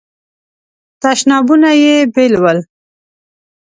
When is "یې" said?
1.81-1.95